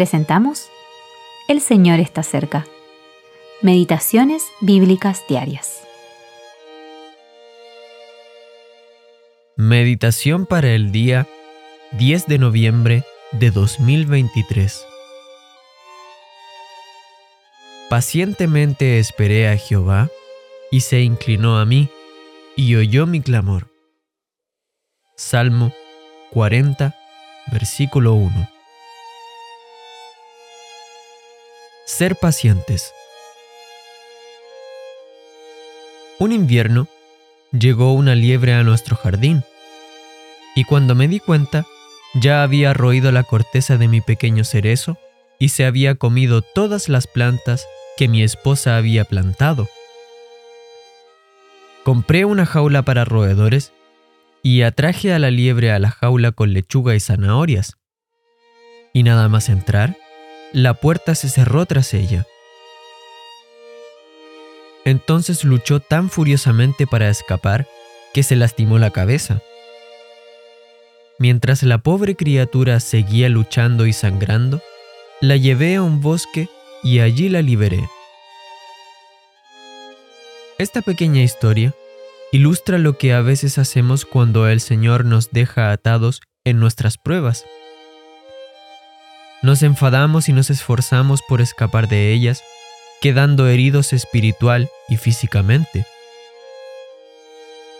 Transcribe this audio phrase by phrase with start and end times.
[0.00, 0.70] presentamos
[1.46, 2.66] El Señor está cerca.
[3.60, 5.82] Meditaciones Bíblicas Diarias.
[9.56, 11.28] Meditación para el día
[11.98, 14.86] 10 de noviembre de 2023.
[17.90, 20.08] Pacientemente esperé a Jehová,
[20.70, 21.90] y se inclinó a mí,
[22.56, 23.68] y oyó mi clamor.
[25.14, 25.74] Salmo
[26.30, 26.96] 40,
[27.52, 28.49] versículo 1.
[32.00, 32.94] Ser pacientes.
[36.18, 36.88] Un invierno
[37.52, 39.44] llegó una liebre a nuestro jardín,
[40.56, 41.66] y cuando me di cuenta,
[42.14, 44.96] ya había roído la corteza de mi pequeño cerezo
[45.38, 47.66] y se había comido todas las plantas
[47.98, 49.68] que mi esposa había plantado.
[51.84, 53.74] Compré una jaula para roedores
[54.42, 57.76] y atraje a la liebre a la jaula con lechuga y zanahorias.
[58.94, 59.98] Y nada más entrar,
[60.52, 62.26] la puerta se cerró tras ella.
[64.84, 67.66] Entonces luchó tan furiosamente para escapar
[68.12, 69.40] que se lastimó la cabeza.
[71.18, 74.62] Mientras la pobre criatura seguía luchando y sangrando,
[75.20, 76.48] la llevé a un bosque
[76.82, 77.88] y allí la liberé.
[80.58, 81.74] Esta pequeña historia
[82.32, 87.44] ilustra lo que a veces hacemos cuando el Señor nos deja atados en nuestras pruebas.
[89.42, 92.42] Nos enfadamos y nos esforzamos por escapar de ellas,
[93.00, 95.86] quedando heridos espiritual y físicamente.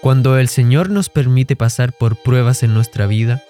[0.00, 3.42] Cuando el Señor nos permite pasar por pruebas en nuestra vida,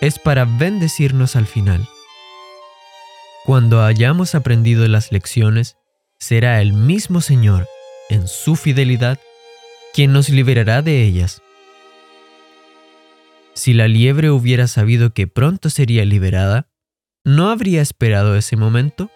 [0.00, 1.88] es para bendecirnos al final.
[3.44, 5.76] Cuando hayamos aprendido las lecciones,
[6.18, 7.68] será el mismo Señor,
[8.10, 9.18] en su fidelidad,
[9.94, 11.40] quien nos liberará de ellas.
[13.54, 16.66] Si la liebre hubiera sabido que pronto sería liberada,
[17.24, 19.10] ¿no habría esperado ese momento?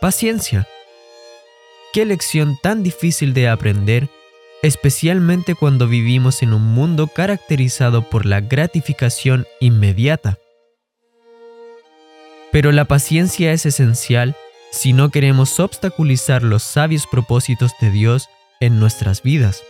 [0.00, 0.68] Paciencia.
[1.94, 4.10] Qué lección tan difícil de aprender,
[4.62, 10.38] especialmente cuando vivimos en un mundo caracterizado por la gratificación inmediata.
[12.52, 14.36] Pero la paciencia es esencial
[14.70, 18.28] si no queremos obstaculizar los sabios propósitos de Dios
[18.60, 19.62] en nuestras vidas.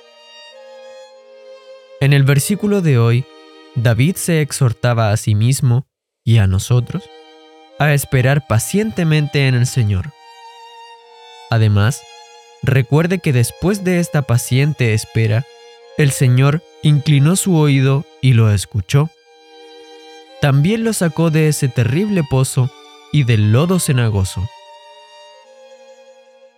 [2.01, 3.25] En el versículo de hoy,
[3.77, 5.87] David se exhortaba a sí mismo
[6.27, 7.09] y a nosotros
[7.79, 10.13] a esperar pacientemente en el Señor.
[11.51, 12.03] Además,
[12.63, 15.47] recuerde que después de esta paciente espera,
[15.97, 19.09] el Señor inclinó su oído y lo escuchó.
[20.41, 22.71] También lo sacó de ese terrible pozo
[23.13, 24.47] y del lodo cenagoso.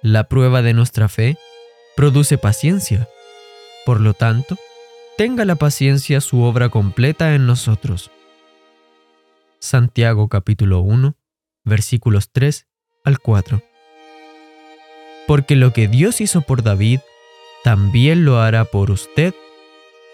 [0.00, 1.36] La prueba de nuestra fe
[1.94, 3.08] produce paciencia.
[3.84, 4.56] Por lo tanto,
[5.16, 8.10] tenga la paciencia su obra completa en nosotros.
[9.60, 11.16] Santiago capítulo 1,
[11.64, 12.66] versículos 3
[13.04, 13.62] al 4.
[15.26, 17.00] Porque lo que Dios hizo por David,
[17.64, 19.34] también lo hará por usted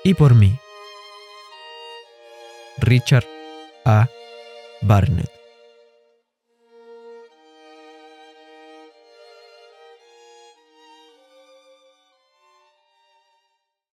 [0.03, 0.57] y por mí.
[2.79, 3.27] Richard
[3.85, 4.09] A.
[4.83, 5.34] Barnett